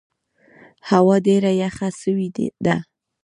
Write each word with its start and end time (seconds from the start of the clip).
هوا 0.89 1.15
ډېره 1.27 1.51
یخه 1.63 1.87
سوې 2.01 2.27
ده. 2.65 2.77